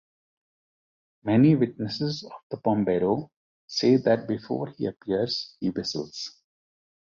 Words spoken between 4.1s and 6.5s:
before he appears he whistles.